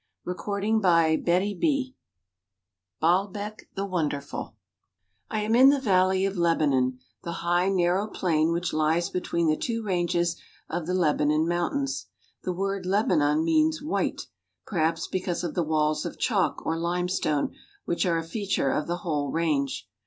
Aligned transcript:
231 0.25 0.81
CHAPTER 1.23 1.31
XXVIII 1.31 1.95
BAALBEK 3.01 3.69
THE 3.75 3.85
WONDERFUL 3.85 4.55
I 5.29 5.41
AM 5.41 5.53
in 5.53 5.69
the 5.69 5.79
Valley 5.79 6.25
of 6.25 6.35
Lebanon, 6.35 6.97
the 7.21 7.31
high, 7.43 7.69
narrow 7.69 8.07
plain 8.07 8.51
which 8.51 8.73
lies 8.73 9.11
between 9.11 9.45
the 9.45 9.55
two 9.55 9.83
ranges 9.83 10.41
of 10.67 10.87
the 10.87 10.95
Lebanon 10.95 11.47
Mountains. 11.47 12.07
The 12.41 12.51
word 12.51 12.87
Lebanon 12.87 13.43
means 13.43 13.83
"white," 13.83 14.23
perhaps 14.65 15.05
because 15.07 15.43
of 15.43 15.53
the 15.53 15.61
walls 15.61 16.03
of 16.03 16.17
chalk 16.17 16.65
or 16.65 16.79
limestone 16.79 17.53
which 17.85 18.03
are 18.07 18.17
a 18.17 18.23
feature 18.23 18.71
of 18.71 18.87
the 18.87 18.97
whole 19.05 19.29
range. 19.29 19.87